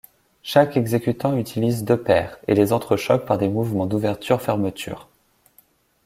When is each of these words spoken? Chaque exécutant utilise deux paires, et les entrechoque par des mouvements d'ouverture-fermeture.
Chaque 0.41 0.77
exécutant 0.77 1.37
utilise 1.37 1.83
deux 1.85 2.01
paires, 2.01 2.39
et 2.47 2.55
les 2.55 2.73
entrechoque 2.73 3.23
par 3.23 3.37
des 3.37 3.49
mouvements 3.49 3.85
d'ouverture-fermeture. 3.85 5.07